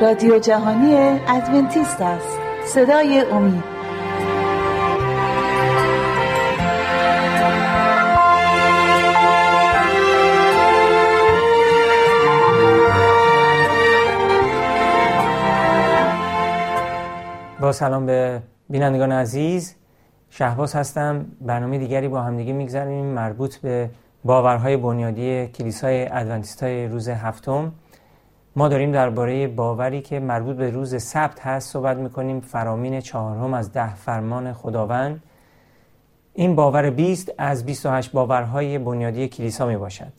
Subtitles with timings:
[0.00, 2.38] رادیو جهانی ادونتیست است.
[2.66, 3.64] صدای امید.
[17.60, 19.74] با سلام به بینندگان عزیز.
[20.30, 21.26] شهباز هستم.
[21.40, 23.90] برنامه دیگری با همدیگه می‌گذاریم مربوط به
[24.24, 27.72] باورهای بنیادی کلیسای ادونتیست های روز هفتم.
[28.56, 32.40] ما داریم درباره باوری که مربوط به روز سبت هست صحبت می‌کنیم.
[32.40, 35.22] فرامین چهارم از ده فرمان خداوند.
[36.34, 40.12] این باور 20 از 28 باورهای بنیادی کلیسا می باشد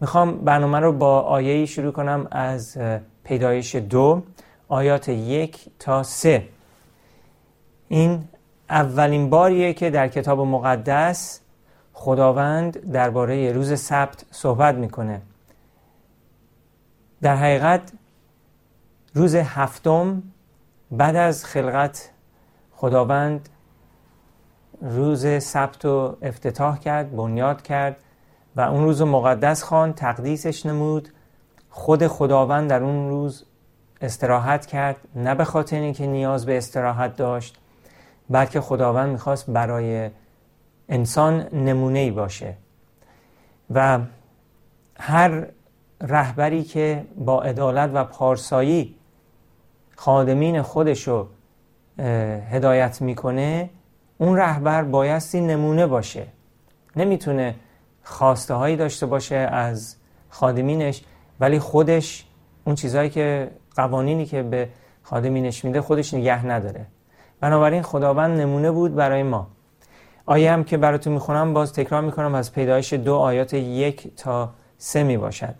[0.00, 2.78] می‌خوام برنامه رو با آیه شروع کنم از
[3.24, 4.22] پیدایش دو
[4.68, 6.48] آیات یک تا سه.
[7.88, 8.24] این
[8.70, 11.40] اولین باریه که در کتاب مقدس
[11.92, 15.22] خداوند درباره روز سبت صحبت می‌کنه.
[17.22, 17.92] در حقیقت
[19.14, 20.22] روز هفتم
[20.90, 22.10] بعد از خلقت
[22.72, 23.48] خداوند
[24.80, 27.96] روز سبت رو افتتاح کرد بنیاد کرد
[28.56, 31.08] و اون روز مقدس خوان تقدیسش نمود.
[31.70, 33.44] خود خداوند در اون روز
[34.00, 37.58] استراحت کرد نه به خاطر اینکه نیاز به استراحت داشت
[38.30, 40.10] بلکه خداوند می‌خواست برای
[40.88, 42.56] انسان نمونه ای باشه.
[43.70, 43.98] و
[45.00, 45.46] هر
[46.00, 48.94] رهبری که با عدالت و پارسایی
[49.96, 51.28] خادمین خودشو
[52.50, 53.70] هدایت می‌کنه
[54.18, 56.26] اون رهبر بایستی نمونه باشه.
[56.96, 57.54] نمی‌تونه
[58.02, 59.96] خواسته هایی داشته باشه از
[60.28, 61.04] خادمینش
[61.40, 62.24] ولی خودش
[62.64, 64.68] اون چیزهایی که قوانینی که به
[65.02, 66.86] خادمینش میده خودش نگه نداره.
[67.40, 69.46] بنابراین خداوند نمونه بود برای ما.
[70.26, 75.02] آیه هم که براتون می‌خونم باز تکرار می‌کنم از پیدایش دو آیات یک تا سه
[75.02, 75.54] می باشد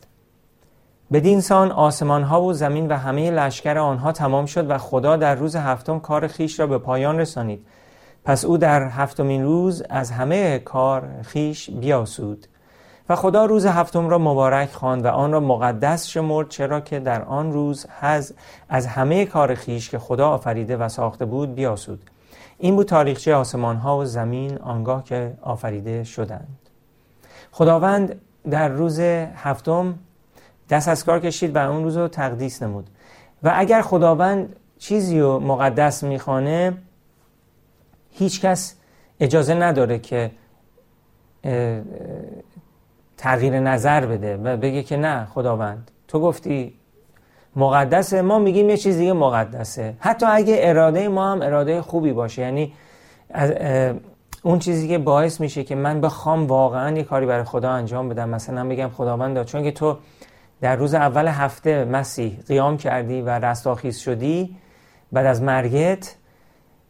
[1.12, 5.34] بدین سان آسمان ها و زمین و همه لشکر آنها تمام شد و خدا در
[5.34, 7.66] روز هفتم کار خیش را به پایان رسانید.
[8.24, 12.46] پس او در هفتمین روز از همه کار خیش بیاسود
[13.08, 17.22] و خدا روز هفتم را مبارک خواند و آن را مقدس شمرد چرا که در
[17.22, 18.32] آن روز هز
[18.68, 22.10] از همه کار خیش که خدا آفریده و ساخته بود بیاسود.
[22.58, 26.58] این بود تاریخچه آسمان ها و زمین آنگاه که آفریده شدند.
[27.52, 29.00] خداوند در روز
[29.34, 29.98] هفتم
[30.70, 32.90] دست از کار کشید و اون روز رو تقدیس نمود.
[33.42, 36.76] و اگر خداوند چیزی رو مقدس می‌خوانه
[38.10, 38.74] هیچ کس
[39.20, 40.30] اجازه نداره که
[43.16, 46.74] تغییر نظر بده و بگه که نه خداوند تو گفتی
[47.56, 49.94] مقدسه ما میگیم یه چیز دیگه مقدسه.
[49.98, 52.72] حتی اگه اراده ما هم اراده خوبی باشه یعنی
[54.42, 58.28] اون چیزی که باعث میشه که من بخوام واقعا یه کاری برای خدا انجام بدم
[58.28, 59.98] مثلا بگم خداوند چون که تو
[60.60, 64.56] در روز اول هفته مسیح قیام کردی و رستاخیز شدی
[65.12, 66.16] بعد از مرگت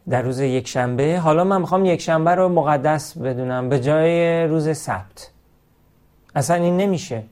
[0.09, 4.77] در روز یک شنبه حالا من می‌خوام یک شنبه رو مقدس بدونم به جای روز
[4.77, 5.31] سبت.
[6.35, 7.23] اصلا این نمیشه.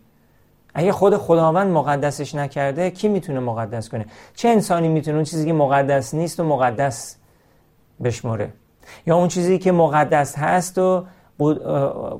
[0.74, 5.54] اگه خود خداوند مقدسش نکرده کی می‌تونه مقدس کنه؟ چه انسانی می‌تونه اون چیزی که
[5.54, 7.18] مقدس نیست و مقدس
[8.04, 8.50] بشمره
[9.08, 11.06] یا اون چیزی که مقدس هست و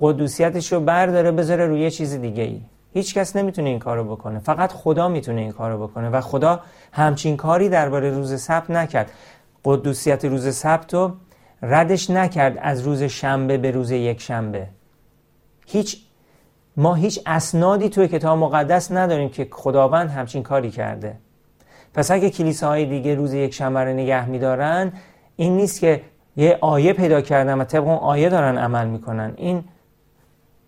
[0.02, 2.62] قدوسیتش رو برداره بذاره روی چیز دیگه ای
[2.96, 4.40] هیچ کس نمی‌تونه این کارو بکنه.
[4.40, 6.60] فقط خدا می‌تونه این کارو بکنه و خدا
[6.92, 9.12] همچین کاری درباره روز سبت نکرد.
[9.66, 11.12] قدوسیت روز سبت رو
[11.62, 14.68] ردش نکرد از روز شنبه به روز یک شنبه.
[15.68, 15.98] هیچ
[16.78, 21.16] ما هیچ اسنادی توی کتاب مقدس نداریم که خداوند همچین کاری کرده.
[21.94, 24.94] پس اگه کلیساهای دیگه روز یک شنبه رو نگه میدارن
[25.36, 26.02] این نیست که
[26.36, 29.34] یه آیه پیدا کردن و طبق اون آیه دارن عمل می‌کنن.
[29.36, 29.64] این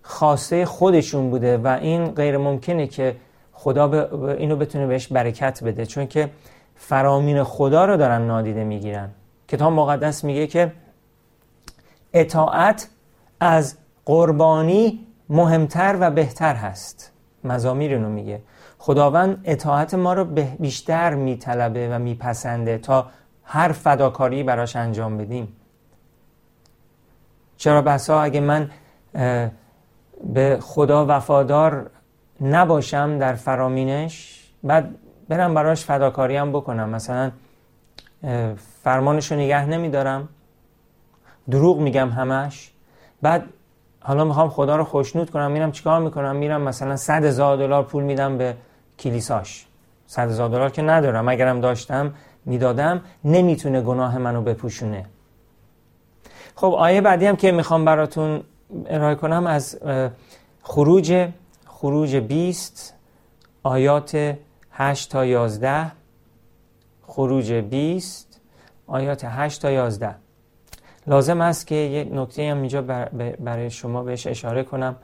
[0.08, 3.16] خواسته خودشون بوده و این غیر ممکنه که
[3.52, 5.86] خدا اینو بتونه بهش برکت بده.
[5.86, 6.30] چون که
[6.76, 9.10] فرامین خدا رو دارن نادیده می‌گیرن.
[9.48, 10.72] کتاب مقدس میگه که
[12.14, 12.90] اطاعت
[13.40, 17.12] از قربانی مهمتر و بهتر هست.
[17.44, 18.42] مزامیر اینو میگه.
[18.78, 20.26] خداوند اطاعت ما رو
[20.60, 23.08] بیشتر میطلبه و میپسنده تا
[23.44, 25.48] هر فداکاری براش انجام بدیم.
[27.58, 28.70] چرا بسا اگه من
[30.24, 31.90] به خدا وفادار
[32.42, 34.96] نباشم در فرامینش بعد
[35.30, 36.90] برم براش فداکاری هم بکنم.
[36.90, 37.32] مثلا
[38.84, 40.30] فرمانش رو نگه نمیدارم.
[41.52, 42.72] دروغ میگم همش.
[43.22, 43.44] بعد
[44.02, 48.04] حالا می‌خوام خدا رو خوشنود کنم میرم چیکار می‌کنم؟ میرم مثلا صد هزار دلار پول
[48.04, 48.56] میدم به
[49.00, 49.66] کلیساش.
[50.08, 51.30] صد هزار دلار که ندارم.
[51.30, 52.14] اگرم داشتم
[52.46, 55.06] می‌دادم نمی‌تونه گناه منو بپوشونه.
[56.56, 58.44] خب آیه بعدی هم که می‌خوام براتون
[58.86, 59.80] ارائه کنم از
[60.62, 61.28] خروج
[61.66, 62.94] خروج 20
[63.64, 64.36] آیات
[64.72, 65.92] 8 تا 11
[67.02, 68.42] خروج 20
[68.88, 70.16] آیات 8 تا 11
[71.08, 72.82] لازم است که یک نکته هم اینجا
[73.40, 74.96] برای شما بهش اشاره کنم.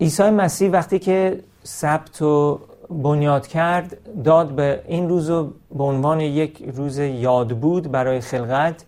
[0.00, 2.60] عیسی مسیح وقتی که سبت و
[2.90, 5.30] بنیاد کرد داد به این روز
[5.74, 8.84] به عنوان یک روز یاد بود برای خلقت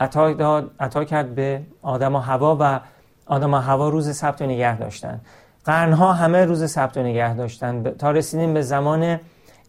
[0.00, 2.80] عطا, داد، عطا کرد به آدم و هوا و
[3.26, 5.20] آدم و هوا روز سبت و نگه داشتن.
[5.64, 7.82] قرنها همه روز سبت و نگه داشتن.
[7.82, 9.20] تا رسیدیم به زمان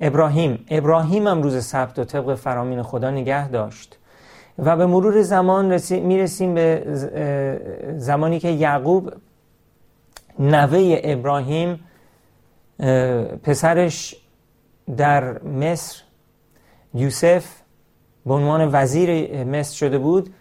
[0.02, 0.66] ابراهیم.
[0.70, 3.98] ابراهیم هم روز سبت و طبق فرامین خدا نگه داشت.
[4.60, 6.84] و به مرور زمان می‌رسیم به
[7.98, 9.14] زمانی که یعقوب
[10.40, 11.80] نوه ابراهیم
[13.44, 14.16] پسرش
[14.98, 16.02] در مصر
[16.94, 17.61] یوسف
[18.26, 20.34] به عنوان وزیر مصر شده بود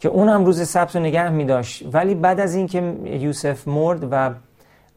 [0.00, 4.08] که اون هم روز سبت رو نگه می داشت ولی بعد از اینکه یوسف مرد
[4.10, 4.34] و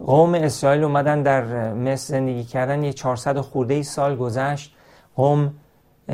[0.05, 4.75] قوم اسرائیل اومدن در مصر زندگی کردن یه 400 خورده سال گذشت.
[5.15, 5.53] قوم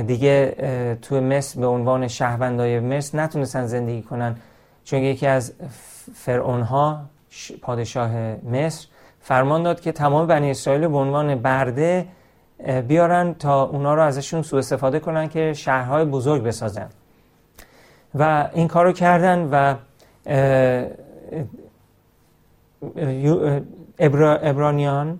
[0.07, 0.55] دیگه
[1.01, 4.35] تو مصر به عنوان شهروندای مصر نتونستن زندگی کنن.
[4.83, 5.53] چون یکی از
[6.15, 7.01] فرعون ها
[7.61, 8.11] پادشاه
[8.51, 8.87] مصر
[9.19, 12.07] فرمان داد که تمام بنی اسرائیل به عنوان برده
[12.87, 16.89] بیارن تا اونا رو ازشون سوء استفاده کنن که شهرهای بزرگ بسازن.
[18.15, 19.75] و این کارو کردن و
[23.99, 25.19] ابرانیان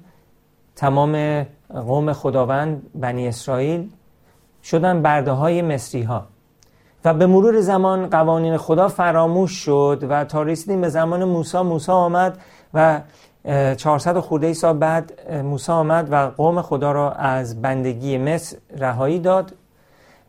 [0.75, 3.89] تمام قوم خداوند بنی اسرائیل
[4.63, 6.27] شدن برده های مصری ها
[7.05, 11.91] و به مرور زمان قوانین خدا فراموش شد و تا رسیدیم به زمان موسی موسی
[11.91, 12.39] آمد
[12.73, 13.01] و
[13.47, 19.53] 400 خورده سال بعد موسی آمد و قوم خدا را از بندگی مصر رهایی داد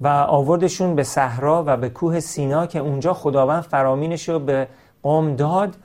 [0.01, 4.69] و آوردشون به صحرا و به کوه سینا که اونجا خداوند فرامینش رو به
[5.03, 5.77] قوم داد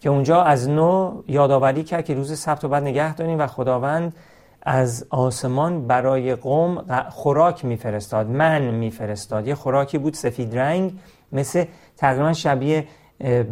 [0.00, 4.14] که اونجا از نو یادآوری کرد که روز سبت رو بعد نگه داریم و خداوند
[4.62, 9.46] از آسمان برای قوم خوراک میفرستاد من میفرستاد.
[9.46, 10.92] یه خوراکی بود سفید رنگ
[11.32, 11.64] مثل
[11.96, 12.86] تقریبا شبیه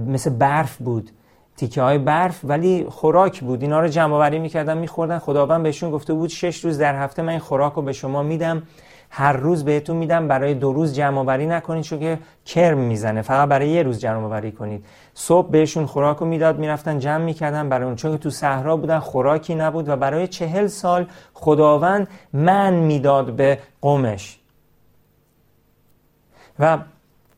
[0.07, 1.11] مثل برف بود.
[1.58, 3.62] تیکه های برف ولی خوراک بود.
[3.62, 5.19] اینا رو جمع آوری می‌کردن میخوردن.
[5.19, 8.62] خداوند بهشون گفته بود شش روز در هفته من این خوراک رو به شما میدم.
[9.10, 10.28] هر روز بهتون میدم.
[10.28, 13.22] برای دو روز جمع آوری نکنید چون که کرم می‌زنه.
[13.22, 14.84] فقط برای یه روز جمع آوری کنید.
[15.14, 17.96] صبح بهشون خوراک رو می‌داد می‌رفتن جمع می‌کردن برای اون.
[17.96, 23.58] چون که تو صحرا بودن خوراکی نبود و برای چهل سال خداوند من می‌داد به
[23.81, 24.38] قومش.
[26.58, 26.78] و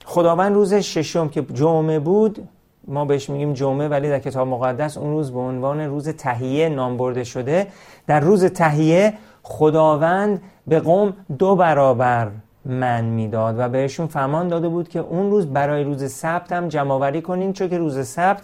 [0.04, 2.48] خداوند روز ششم که جمعه بود
[2.90, 6.96] ما بهش میگیم جمعه ولی در کتاب مقدس اون روز به عنوان روز تهیه نام
[6.96, 7.66] برده شده.
[8.06, 12.30] در روز تهیه خداوند به قوم دو برابر
[12.64, 16.92] من می‌داد و بهشون فرمان داده بود که اون روز برای روز سبت هم جمع
[16.92, 18.42] آوری کنین چون که روز سبت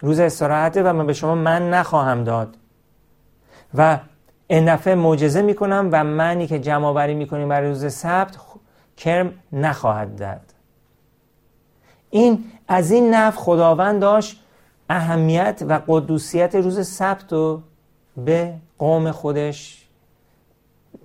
[0.00, 2.56] روز استراحته و من به شما من نخواهم داد.
[3.74, 3.98] و
[4.46, 8.36] این دفعه معجزه می‌کنم و منی که جمع آوری می‌کنیم برای روز سبت
[8.96, 10.57] کرم نخواهد داد.
[12.10, 14.40] این از این نف خداوند داشت
[14.90, 17.62] اهمیت و قدوسیت روز سبت رو
[18.16, 19.86] به قوم خودش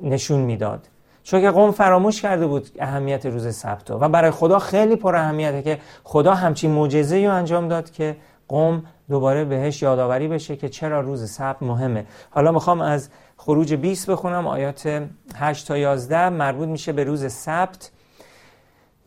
[0.01, 0.87] نشون می‌داد.
[1.23, 5.61] چون که قوم فراموش کرده بود اهمیت روز سبت و برای خدا خیلی پر اهمیته
[5.61, 8.15] که خدا همچین معجزه رو انجام داد که
[8.47, 12.05] قوم دوباره بهش یادآوری بشه که چرا روز سبت مهمه.
[12.29, 14.47] حالا می‌خوام از خروج 20 بخونم.
[14.47, 15.03] آیات
[15.35, 17.91] 8 تا 11 مربوط میشه به روز سبت.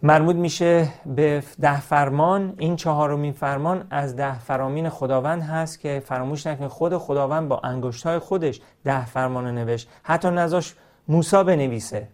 [0.03, 2.55] مربوط میشه به ده فرمان.
[2.59, 8.19] این چهارمین فرمان از ده فرامین خداوند هست که فراموش نکنید خود خداوند با انگشت
[8.19, 9.89] خودش ده فرمان نوشت.
[10.03, 10.75] حتی نذاش
[11.09, 12.09] موسا بنویسه.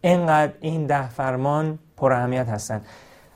[0.00, 2.86] اینقدر این ده فرمان پر اهمیت هستند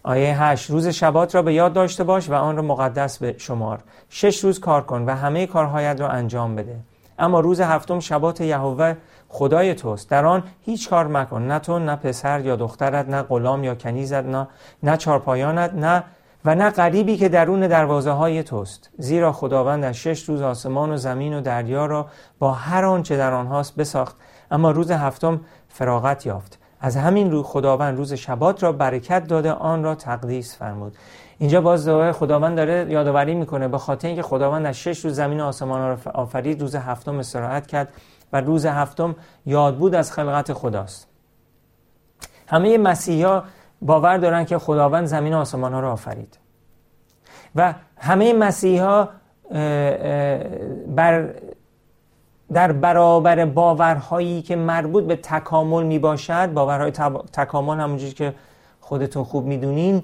[0.03, 3.83] آیه هشت روز شبات را به یاد داشته باش و آن را مقدس به شمار.
[4.09, 6.77] شش روز کار کن و همه کارهایت را انجام بده.
[7.19, 8.95] اما روز هفتم شبات یهوه
[9.29, 10.11] خدای توست.
[10.11, 11.43] در آن هیچ کار مکن.
[11.43, 14.49] نه تو نه پسر یا دخترت نه غلام یا کنیزت نه
[14.83, 16.05] نه چارپایانت نه
[16.45, 18.91] و نه غریبی که درون دروازه های توست.
[18.99, 22.07] زیرا خداوند از شش روز آسمان و زمین و دریا را
[22.39, 24.17] با هر آنچه در آنهاست بساخت.
[24.51, 26.59] اما روز هفتم فراغت یافت.
[26.81, 30.97] از همین رو خداوند روز شبات را برکت داده آن را تقدیس فرمود.
[31.43, 35.81] اینجا باز خداوند داره یادآوری می‌کنه به خاطر اینکه خداوند از شش روز زمین آسمان
[35.89, 37.89] را آفرید روز هفتم استراحت کرد
[38.33, 41.09] و روز هفتم یاد بود از خلقت خداست.
[42.47, 43.43] همه مسیحا
[43.83, 46.39] باور دارن که خداوند زمین آسمان ها را آفرید.
[47.57, 49.09] و همه مسیحا
[50.87, 51.35] بر
[52.53, 56.91] در برابر باورهایی که مربوط به تکامل می باشد باورهای
[57.33, 58.35] تکامل همونجوری که
[58.81, 60.03] خودتون خوب می‌دونین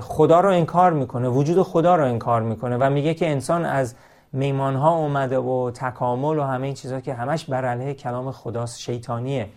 [0.00, 3.94] خدا رو انکار می‌کنه وجود خدا رو انکار می‌کنه و میگه که انسان از
[4.32, 8.78] میمان ها اومده و تکامل و همه این چیزها که همش بر علیه کلام خداست
[8.78, 9.48] شیطانیه.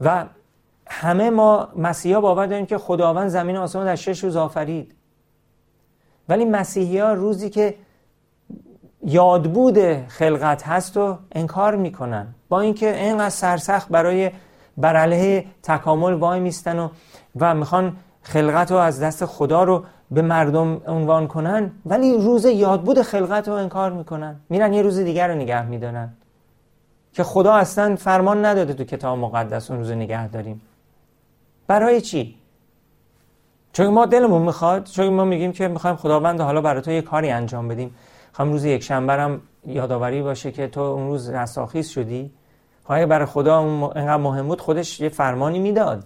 [0.00, 0.24] و
[0.86, 4.94] همه ما مسیحا باور داریم که خداوند زمین و آسمان در شش روز آفرید.
[6.28, 7.74] ولی مسیحی ها روزی که
[9.02, 9.78] یادبود
[10.08, 12.34] خلقت هست و انکار می‌کنن.
[12.48, 14.30] با اینکه اینقدر سرسخت برای
[14.76, 16.88] بر علیه تکامل وای میستن و
[17.40, 23.02] و می‌خوان خلقت رو از دست خدا رو به مردم عنوان کنن ولی روز یادبود
[23.02, 24.36] خلقت رو انکار می‌کنن.
[24.48, 26.12] میرن یه روز دیگر رو نگه میدارن.
[27.12, 30.60] که خدا اصلا فرمان نداده تو کتاب مقدس اون روز نگه داریم.
[31.66, 32.34] برای چی؟
[33.72, 37.30] چون ما دلمون می‌خواد چون ما میگیم که می‌خوایم خداوند حالا برای تو یه کاری
[37.30, 37.94] انجام بدیم.
[38.32, 42.30] خواهم روز یک شنبه هم یادآوری باشه که تو اون روز رساخیز شدی.
[42.84, 46.04] خواهی برای خدا اون انقدر مهم خودش یه فرمانی می‌داد.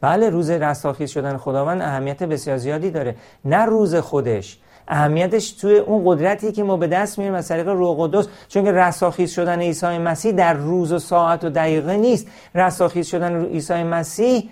[0.00, 3.16] بله روز رستاخیز شدن خداوند اهمیت بسیار زیادی داره.
[3.44, 4.58] نه روز خودش.
[4.88, 8.72] اهمیتش توی اون قدرتی که ما به دست میاریم از طریق روح قدس چون که
[8.72, 12.26] رستاخیز شدن عیسی مسیح در روز و ساعت و دقیقه نیست.
[12.54, 14.50] رستاخیز شدن عیسی مسیح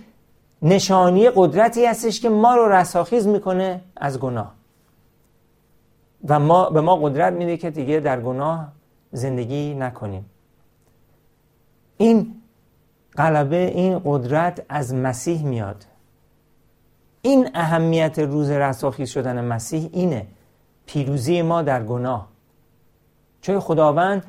[0.63, 4.55] نشانی قدرتی هستش که ما رو رستاخیز می‌کنه از گناه.
[6.29, 8.69] و ما به ما قدرت میده که دیگه در گناه
[9.13, 10.31] زندگی نکنیم.
[11.97, 12.35] این
[13.17, 15.85] غلبه این قدرت از مسیح میاد.
[17.23, 20.27] این اهمیت روز رستاخیز شدن مسیح اینه.
[20.87, 22.29] پیروزی ما در گناه.
[23.41, 24.25] چون خداوند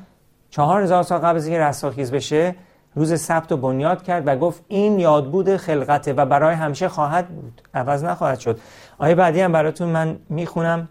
[0.50, 2.54] چهار هزار سال قبل از اینکه رستاخیز بشه
[2.94, 7.62] روز سبت و بنیاد کرد و گفت این یادبود خلقته و برای همیشه خواهد بود.
[7.74, 8.60] عوض نخواهد شد.
[8.98, 10.88] آیه بعدی هم براتون من می‌خونم.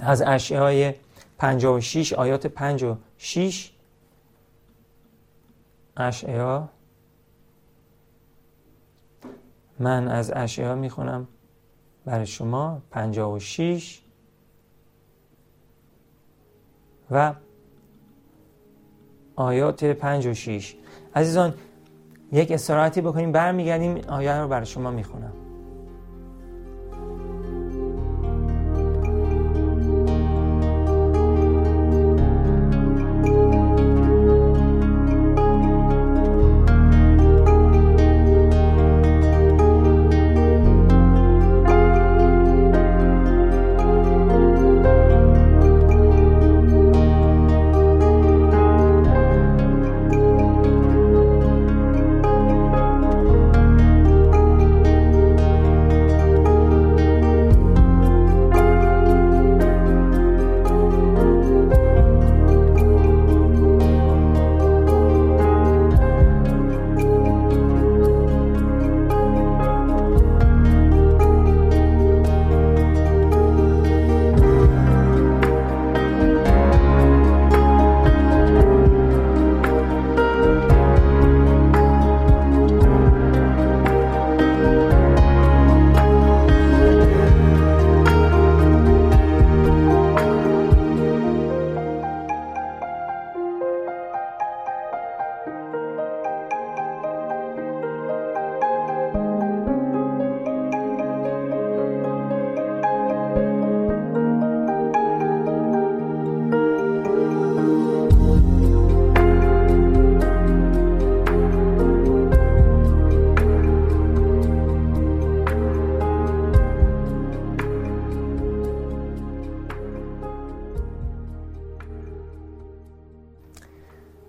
[0.00, 0.94] از اشعای
[1.38, 3.72] 56 آیات 56
[5.96, 6.68] اشعیا
[9.78, 11.28] من از اشعیا می‌خونم.
[12.04, 14.02] برای شما 56
[17.10, 17.34] و
[19.36, 20.74] آیات 5 و 6
[21.14, 21.54] عزیزان
[22.32, 23.96] یک استراحتی بکنیم برمیگردیم.
[24.08, 25.32] آیه رو برای شما می‌خونم.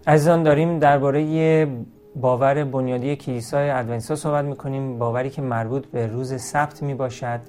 [0.09, 1.67] عزیزان داریم درباره
[2.15, 7.39] باور بنیادی کلیسای ادونتیستا صحبت می‌کنیم باوری که مربوط به روز سبت می باشد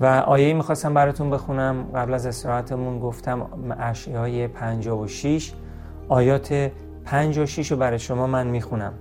[0.00, 1.84] و آیه می‌خواستم براتون بخونم.
[1.94, 3.46] قبل از استراحتمون گفتم
[3.80, 5.52] اشعای 56
[6.08, 6.70] آیات
[7.04, 8.92] 5 و 6 رو برای شما من می‌خونم.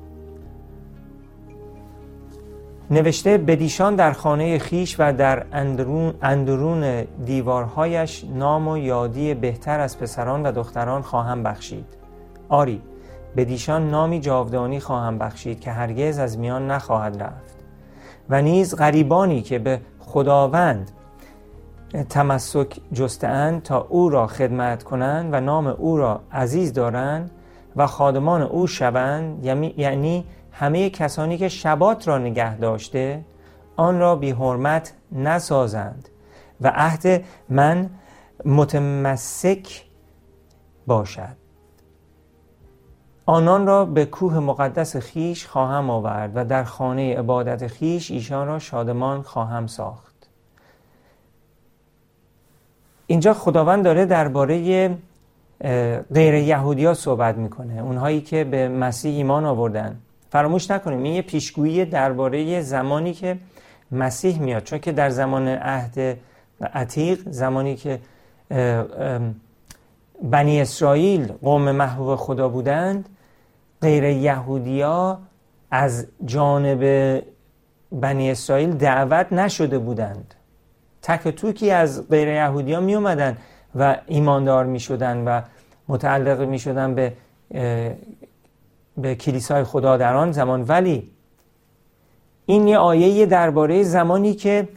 [2.92, 10.00] نوشته بدیشان در خانه خیش و در اندرون, اندرون دیوارهایش نام و یادی بهتر از
[10.00, 12.07] پسران و دختران خواهم بخشید.
[12.50, 12.82] آری
[13.36, 17.56] به دیشان نامی جاودانی خواهم بخشید که هرگز از میان نخواهد رفت.
[18.30, 20.92] و نیز غریبانی که به خداوند
[22.10, 27.32] تمسک جستند تا او را خدمت کنند و نام او را عزیز دارند
[27.76, 33.26] و خادمان او شوند یعنی-, همه کسانی که شبات را نگه داشته
[33.76, 36.10] آن را بی حرمت نسازند.
[36.62, 37.90] و عهد من
[38.46, 39.84] متمسک
[40.88, 41.47] باشد.
[43.30, 48.60] آنان را به کوه مقدس خیش خواهم آورد و در خانه عبادت خیش ایشان را
[48.60, 50.30] شادمان خواهم ساخت.
[53.08, 54.98] اینجا خداوند داره درباره
[56.14, 60.00] غیر یهودی ها صحبت می‌کنه اونهایی که به مسیح ایمان آوردن.
[60.30, 63.38] فراموش نکنیم این یه پیشگویی درباره زمانی که
[63.92, 66.18] مسیح میاد چون که در زمان عهد
[66.74, 68.00] عتیق زمانی که
[70.24, 73.10] بنی اسرائیل قوم محبوب خدا بودند
[73.82, 75.20] غیر یهودیا
[75.72, 76.84] از جانب
[77.92, 80.34] بنی اسرائیل دعوت نشده بودند.
[81.02, 83.38] تک توکی از غیر یهودی ها می اومدن
[83.76, 85.42] و ایماندار می شدن و
[85.88, 87.14] متعلق می شدن به
[88.98, 90.66] به کلیسای خدا در آن زمان.
[90.68, 91.12] ولی
[92.46, 94.68] این یه آیه درباره زمانی که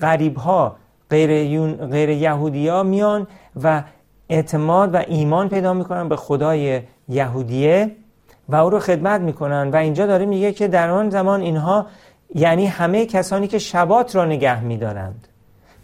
[0.00, 0.76] غریب ها
[1.10, 3.26] غیر, غیر یهودی ها میان
[3.62, 3.82] و
[4.28, 7.96] اعتماد و ایمان پیدا می‌کنن به خدای یهودیه
[8.48, 11.86] و او رو خدمت می‌کنن و اینجا داره میگه که در آن زمان اینها
[12.34, 15.28] یعنی همه کسانی که شبات را نگه میدارند.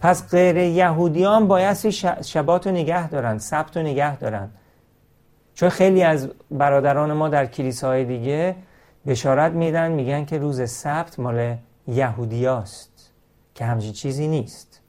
[0.01, 4.55] پس غیر یهودیان بایستی شبات رو نگه دارند سبت رو نگه دارند.
[5.55, 8.57] چون خیلی از برادران ما در کلیساهای دیگه
[9.07, 11.55] بشارت میدن میگن که روز سبت مال
[11.89, 13.13] یهودیاست
[13.55, 14.81] که همچین چیزی نیست.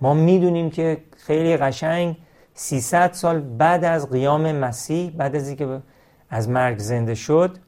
[0.00, 2.16] ما می‌دونیم که خیلی قشنگ
[2.54, 5.80] 300 سال بعد از قیام مسیح بعد از اینکه
[6.30, 7.58] از مرگ زنده شد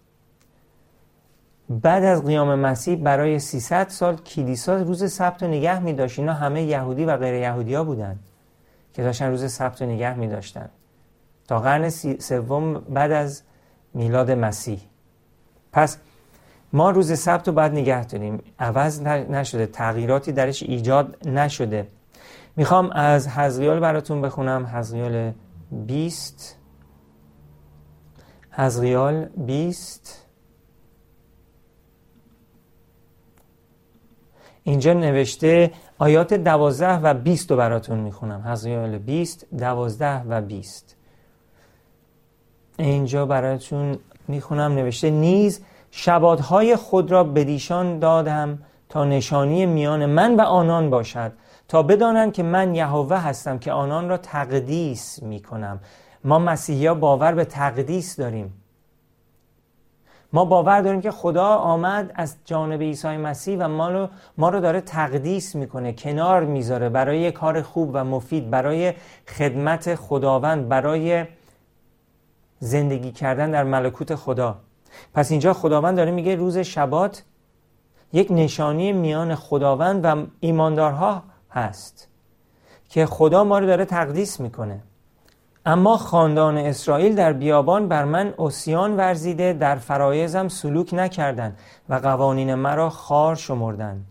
[1.71, 6.19] بعد از قیام مسیح برای 300 سال کلیسا روز سبت رو نگه می داشت.
[6.19, 8.19] اینا همه یهودی و غیر یهودی ها بودن
[8.93, 10.69] که داشتن روز سبت رو نگه می داشتن.
[11.49, 11.89] تا قرن
[12.19, 13.43] سوم بعد از
[13.95, 14.81] میلاد مسیح.
[15.73, 15.99] پس
[16.73, 18.43] ما روز سبت رو باید نگه داریم.
[18.59, 21.87] عوض نشده تغییراتی درش ایجاد نشده.
[22.57, 24.67] می‌خوام از حزقیال براتون بخونم.
[24.67, 25.33] حزقیال
[25.87, 26.59] 20
[28.51, 30.27] حزقیال 20
[34.63, 38.43] اینجا نوشته آیات دوازده و بیست رو براتون می‌خونم.
[38.47, 40.97] حزقیال بیست دوازده و بیست.
[42.79, 44.73] اینجا براتون می‌خونم.
[44.73, 51.33] نوشته نیز شبادهای خود را بدیشان دادم تا نشانی میان من و آنان باشد.
[51.69, 55.81] تا بدانند که من یهوه هستم که آنان را تقدیس می‌کنم.
[56.25, 58.61] ما مسیحی باور به تقدیس داریم.
[60.33, 64.61] ما باور داریم که خدا آمد از جانب عیسی مسیح و ما رو, ما رو
[64.61, 68.93] داره تقدیس می‌کنه کنار می‌ذاره برای کار خوب و مفید برای
[69.29, 71.25] خدمت خداوند برای
[72.59, 74.57] زندگی کردن در ملکوت خدا.
[75.15, 77.25] پس اینجا خداوند داره میگه روز شبات
[78.13, 81.23] یک نشانی میان خداوند و ایماندارها
[81.55, 82.09] هست
[82.89, 84.81] که خدا ما رو داره تقدیس می‌کنه.
[85.67, 92.55] اما خاندان اسرائیل در بیابان بر من اسیان ورزیده در فرایزم سلوک نکردند و قوانین
[92.55, 94.07] مرا خار شمردند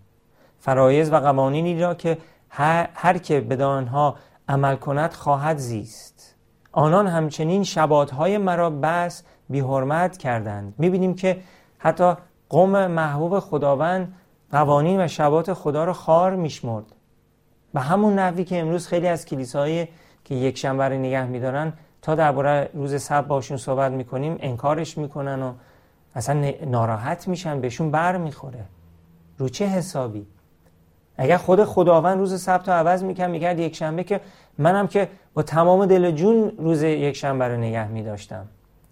[0.60, 2.18] فرایز و قوانینی را که
[2.50, 4.16] هر, که به آنها
[4.48, 6.36] عمل کند خواهد زیست.
[6.72, 10.74] آنان همچنین شباتهای مرا بس بیحرمت کردند.
[10.78, 11.42] می‌بینیم که
[11.78, 12.14] حتی
[12.50, 14.14] قوم محبوب خداوند
[14.52, 16.86] قوانین و شبات خدا را خار میشمرد.
[17.74, 19.88] به همون نحوی که امروز خیلی از کلیساهای
[20.26, 25.42] که یک شنبه رو نگه میدارن تا درباره روز سب باشون صحبت می‌کنیم انکارش می‌کنن
[25.42, 25.54] و
[26.16, 28.66] اصلا ناراحت میشن بهشون بر می‌خوره.
[29.38, 30.26] رو چه حسابی؟
[31.18, 34.22] اگر خود خداوند روز سبت رو عوض میکن می‌کرد یک شنبه که
[34.58, 38.46] منم که با تمام دل جون روز یک شنبه رو نگه میداشتم.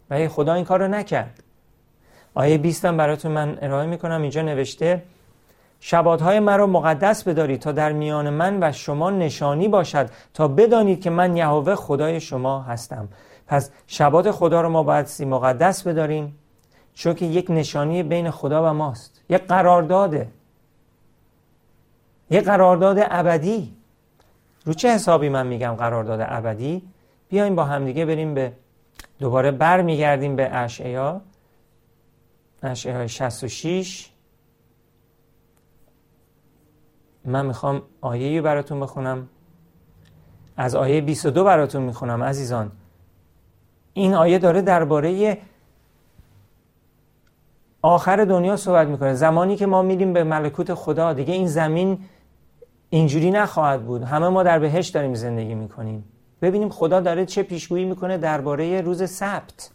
[0.10, 1.44] ولی خدا این کار رو نکرد.
[2.34, 4.22] آیه 20 براتون من ارائه می‌کنم.
[4.22, 5.04] اینجا نوشته
[5.84, 11.10] شبادهای مرا مقدس بدارید تا در میان من و شما نشانی باشد تا بدانید که
[11.10, 13.10] من یهوه خدای شما هستم.
[13.48, 16.40] پس شبات خدا رو ما باید سی مقدس بداریم
[16.94, 19.22] چون که یک نشانی بین خدا و ماست.
[19.30, 20.28] یک قرارداده
[22.30, 23.74] یک قرارداد ابدی.
[24.66, 26.82] رو چه حسابی من میگم قرارداد ابدی؟
[27.30, 28.52] بیایم با همدیگه بریم به
[29.20, 31.22] دوباره بر میگردیم به اشعیا.
[32.64, 34.11] اشعیا 66
[37.26, 39.28] من می‌خوام آیه براتون بخونم.
[40.58, 42.72] از آیه 22 براتون می‌خونم عزیزان.
[43.94, 45.38] این آیه داره درباره
[47.82, 49.14] آخر دنیا صحبت می‌کنه.
[49.14, 52.00] زمانی که ما میریم به ملکوت خدا دیگه این زمین
[52.90, 54.04] اینجوری نخواهد بود.
[54.04, 56.04] همه ما در بهشت داریم زندگی می‌کنیم.
[56.42, 59.72] ببینیم خدا داره چه پیشگویی می‌کنه درباره روز سبت.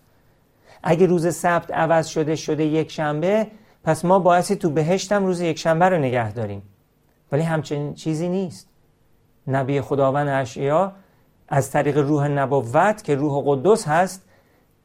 [0.82, 3.46] اگه روز سبت عوض شده شده یک شنبه
[3.84, 6.62] پس ما باعثی تو بهشتم روز یک شنبه رو نگه داریم.
[7.32, 8.68] ولی همچنین چیزی نیست.
[9.46, 10.92] نبی خداوند اشعیا
[11.48, 14.22] از طریق روح نبوت که روح قدس هست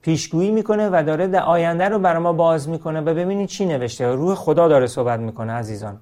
[0.01, 3.01] پیشگویی می‌کنه و داره در آینده رو برای ما باز می‌کنه.
[3.01, 5.97] و ببینید چی نوشته؟ روح خدا داره صحبت می‌کنه عزیزان.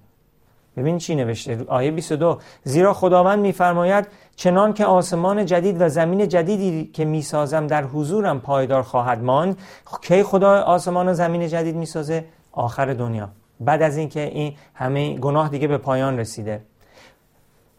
[0.77, 6.85] ببینید چی نوشته؟ آیه 22 زیرا خداوند میفرماید چنان که آسمان جدید و زمین جدیدی
[6.93, 9.57] که می‌سازم در حضورم پایدار خواهد ماند
[10.01, 13.29] کی خدا آسمان و زمین جدید می‌سازه؟ آخر دنیا.
[13.59, 16.61] بعد از اینکه این همه گناه دیگه به پایان رسیده.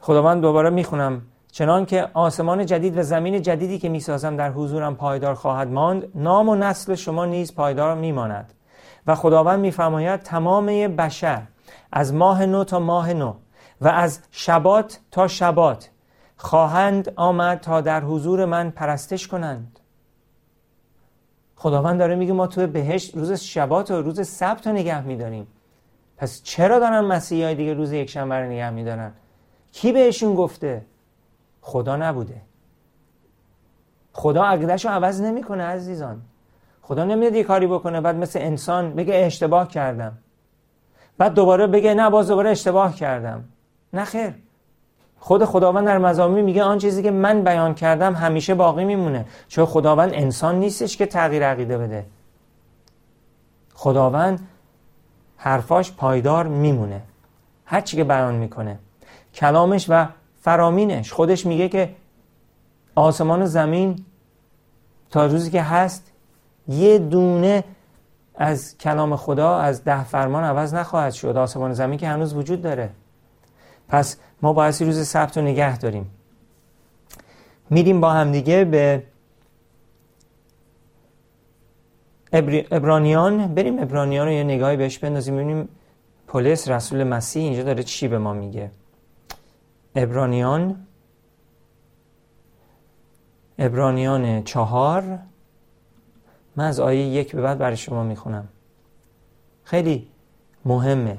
[0.01, 1.23] خداوند دوباره می‌خونم.
[1.53, 6.49] چنان که آسمان جدید و زمین جدیدی که می‌سازم در حضورم پایدار خواهد ماند نام
[6.49, 8.53] و نسل شما نیز پایدار میماند.
[9.07, 11.43] و خداوند میفرماید تمام بشر
[11.93, 13.35] از ماه نو تا ماه نو
[13.81, 15.91] و از شبات تا شبات
[16.37, 19.81] خواهند آمد تا در حضور من پرستش کنند.
[21.57, 25.47] خداوند داره میگه ما تو بهشت روز شبات و روز سبت رو نگه میداریم.
[26.21, 29.13] پس چرا دارن مسیحی های دیگه روز یک شنبه رو نگه میدارن؟
[29.73, 30.83] کی بهشون گفته؟
[31.61, 32.41] خدا نبوده.
[34.13, 36.23] خدا عقیدش رو عوض نمی‌کنه عزیزان.
[36.83, 40.19] خدا نمیاد یه کاری بکنه بعد مثل انسان بگه اشتباه کردم.
[41.19, 43.45] بعد دوباره بگه نه باز دوباره اشتباه کردم.
[43.93, 44.35] نه خیر.
[45.19, 49.25] خود خداوند در مزامی میگه آن چیزی که من بیان کردم همیشه باقی میمونه.
[49.49, 52.07] چون خداوند انسان نیستش که تغییر عقیده بده.
[53.75, 54.50] خداوند
[55.43, 57.03] حرفاش پایدار میمونه.
[57.65, 58.79] هر چی که بیان می‌کنه.
[59.35, 60.07] کلامش و
[60.41, 61.13] فرامینش.
[61.13, 61.95] خودش میگه که
[62.95, 64.05] آسمان و زمین
[65.11, 66.13] تا روزی که هست
[66.69, 67.65] یه دونه
[68.35, 71.37] از کلام خدا از ده فرمان عوض نخواهد شد.
[71.37, 72.91] آسمان و زمین که هنوز وجود داره.
[73.89, 76.11] پس ما باید روز سبت رو نگه داریم.
[77.71, 79.03] میریم با همدیگه به
[82.33, 85.69] ابرانیان بریم ابرانیان رو یه نگاهی بهش بندازیم ببینیم
[86.27, 88.71] پولس رسول مسیح اینجا داره چی به ما میگه.
[89.95, 90.87] ابرانیان
[93.59, 95.19] ابرانیان چهار.
[96.57, 98.49] من از آیه یک به بعد برای شما می‌خونم.
[99.65, 100.09] خیلی
[100.65, 101.19] مهمه.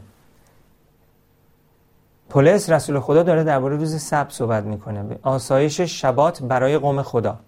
[2.30, 5.20] پولس رسول خدا داره درباره روز سبت صحبت می‌کنه.
[5.24, 7.40] آسایش شبات برای قوم خدا.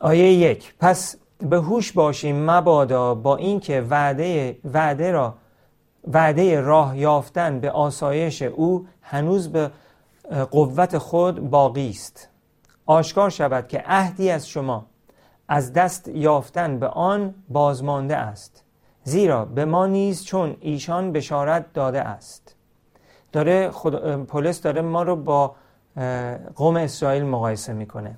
[0.00, 0.74] آیه یک.
[0.80, 5.34] پس به هوش باشیم مبادا با اینکه وعده وعده را
[6.12, 9.70] وعده راه یافتن به آسایش او هنوز به
[10.50, 12.28] قوت خود باقی است.
[12.86, 14.86] آشکار شود که عهدی از شما
[15.48, 18.64] از دست یافتن به آن بازمانده است
[19.04, 22.56] زیرا به ما نیز چون ایشان بشارت داده است.
[23.32, 24.24] داره خود...
[24.24, 25.54] پولس داره ما رو با
[26.56, 28.16] قوم اسرائیل مقایسه می‌کنه.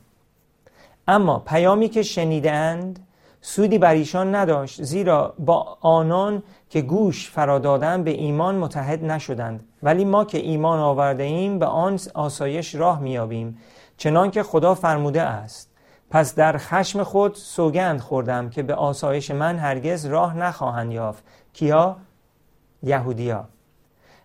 [1.09, 3.06] اما پیامی که شنیدند
[3.48, 9.64] سودی بر ایشان نداشت زیرا با آنان که گوش فرادادن به ایمان متحد نشدند.
[9.82, 13.59] ولی ما که ایمان آورده ایم به آن آسایش راه میابیم
[13.96, 15.70] چنان که خدا فرموده است.
[16.11, 21.24] پس در خشم خود سوگند خوردم که به آسایش من هرگز راه نخواهند یافت.
[21.52, 21.96] کیا؟
[22.82, 23.44] یهودیا.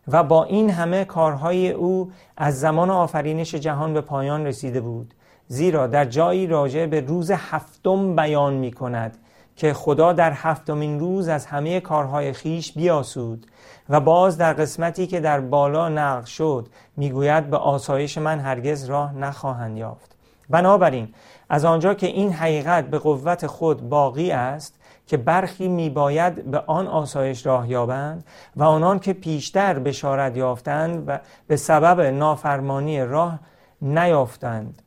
[0.07, 5.13] و با این همه کارهای او از زمان آفرینش جهان به پایان رسیده بود.
[5.52, 9.18] زیرا در جایی راجع به روز هفتم بیان می کند
[9.56, 13.46] که خدا در هفتمین روز از همه کارهای خیش بیاسود
[13.90, 19.16] و باز در قسمتی که در بالا نقل شد می‌گوید به آسایش من هرگز راه
[19.16, 20.16] نخواهند یافت.
[20.50, 21.14] بنابراین
[21.50, 26.88] از آنجا که این حقیقت به قوت خود باقی است که برخی میباید به آن
[26.88, 28.24] آسایش راه یابند
[28.56, 33.40] و آنان که پیشتر بشارت یافتند و به سبب نافرمانی راه
[33.82, 34.82] نیافتند.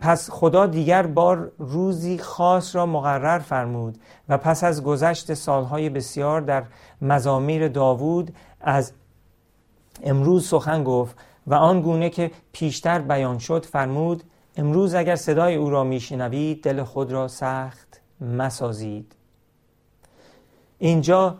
[0.00, 6.40] پس خدا دیگر بار روزی خاص را مقرر فرمود و پس از گذشت سالهای بسیار
[6.40, 6.64] در
[7.02, 8.92] مزامیر داوود از
[10.02, 11.16] امروز سخن گفت
[11.46, 14.22] و آن گونه که پیشتر بیان شد فرمود
[14.56, 19.12] امروز اگر صدای او را میشنوید دل خود را سخت مسازید.
[20.78, 21.38] اینجا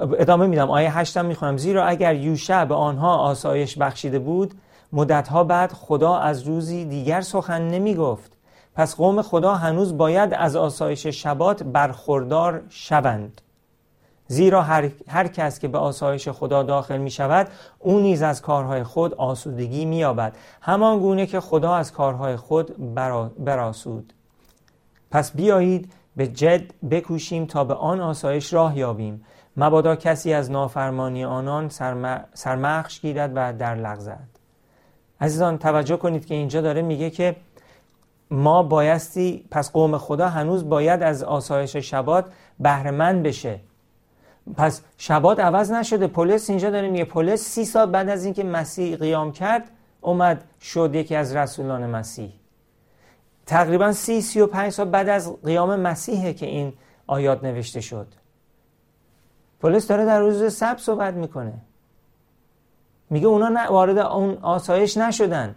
[0.00, 0.70] ادامه میدم.
[0.70, 1.56] آیه هشتم می‌خونم.
[1.56, 4.54] زیرا اگر یوشع به آنها آسایش بخشیده بود
[4.94, 8.32] مدتها بعد خدا از روزی دیگر سخن نمی گفت
[8.74, 13.40] پس قوم خدا هنوز باید از آسایش شبات برخوردار شوند.
[14.26, 18.82] زیرا هر, هر کس که به آسایش خدا داخل می شود او نیز از کارهای
[18.82, 22.94] خود آسودگی می یابد همان گونه که خدا از کارهای خود
[23.44, 24.12] براسود
[25.10, 29.24] پس بیایید به جد بکوشیم تا به آن آسایش راه یابیم.
[29.56, 31.68] مبادا کسی از نافرمانی آنان
[32.34, 34.33] سرمخش گیرد و در لغزد.
[35.20, 37.36] عزیزان توجه کنید که اینجا داره میگه که
[38.30, 42.24] ما بایستی پس قوم خدا هنوز باید از آسایش شبات
[42.60, 43.60] بهرمند بشه.
[44.56, 46.06] پس شبات عوض نشده.
[46.06, 50.94] پولس اینجا داره میگه پولس سی سال بعد از اینکه مسیح قیام کرد اومد شد
[50.94, 52.32] یکی از رسولان مسیح.
[53.46, 56.72] تقریبا سی سی و پنج سال بعد از قیام مسیحه که این
[57.06, 58.06] آیات نوشته شد.
[59.60, 61.52] پولس داره در روز سب صحبت می‌کنه.
[63.10, 65.54] میگه اونا وارد اون آسایش نشدن.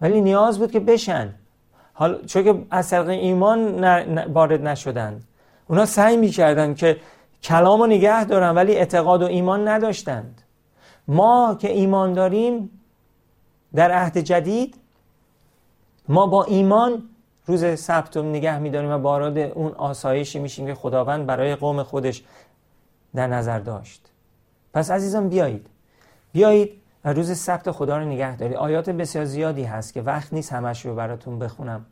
[0.00, 1.34] ولی نیاز بود که بشن.
[1.92, 3.84] حال چون که از طریق ایمان
[4.32, 5.24] وارد نشدند
[5.68, 6.96] اونا سعی می‌کردن که
[7.42, 10.42] کلام رو نگه دارن ولی اعتقاد و ایمان نداشتند.
[11.08, 12.70] ما که ایمان داریم
[13.74, 14.74] در عهد جدید
[16.08, 17.02] ما با ایمان
[17.46, 22.24] روز سبت رو نگه میداریم و باراد اون آسایشی میشیم که خداوند برای قوم خودش
[23.14, 24.10] در نظر داشت.
[24.74, 25.66] پس عزیزان بیایید.
[26.32, 28.56] بیایید و روز سبت خدا رو نگه دارید.
[28.56, 31.86] آیات بسیار زیادی هست که وقت نیست همش رو براتون بخونم.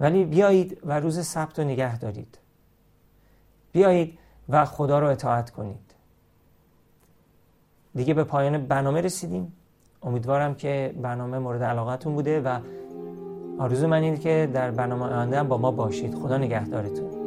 [0.00, 2.38] ولی بیایید و روز سبت رو نگه دارید.
[3.72, 4.18] بیایید
[4.48, 5.94] و خدا رو اطاعت کنید.
[7.94, 9.52] دیگه به پایان برنامه رسیدیم.
[10.02, 12.58] امیدوارم که برنامه مورد علاقتون بوده و
[13.58, 16.14] آرزو من اینه که در برنامه آینده با ما باشید.
[16.14, 17.17] خدا نگهدارتون.